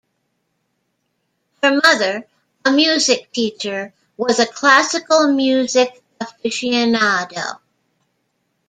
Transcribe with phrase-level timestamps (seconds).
[1.61, 2.25] Her mother,
[2.65, 7.59] a music teacher, was a classical music aficionado.